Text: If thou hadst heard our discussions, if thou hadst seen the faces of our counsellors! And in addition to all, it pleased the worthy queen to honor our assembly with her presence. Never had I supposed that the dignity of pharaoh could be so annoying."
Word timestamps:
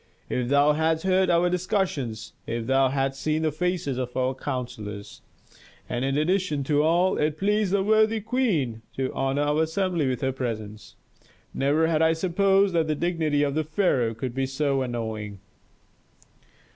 If 0.31 0.47
thou 0.47 0.71
hadst 0.73 1.03
heard 1.03 1.29
our 1.29 1.47
discussions, 1.47 2.33
if 2.47 2.65
thou 2.65 2.89
hadst 2.89 3.21
seen 3.21 3.43
the 3.43 3.51
faces 3.51 3.99
of 3.99 4.17
our 4.17 4.33
counsellors! 4.33 5.21
And 5.87 6.03
in 6.03 6.17
addition 6.17 6.63
to 6.63 6.81
all, 6.81 7.19
it 7.19 7.37
pleased 7.37 7.71
the 7.71 7.83
worthy 7.83 8.19
queen 8.19 8.81
to 8.95 9.13
honor 9.13 9.43
our 9.43 9.61
assembly 9.61 10.07
with 10.09 10.21
her 10.21 10.31
presence. 10.31 10.95
Never 11.53 11.85
had 11.85 12.01
I 12.01 12.13
supposed 12.13 12.73
that 12.73 12.87
the 12.87 12.95
dignity 12.95 13.43
of 13.43 13.63
pharaoh 13.69 14.15
could 14.15 14.33
be 14.33 14.47
so 14.47 14.81
annoying." 14.81 15.37